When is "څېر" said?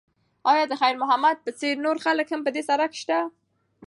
1.59-1.75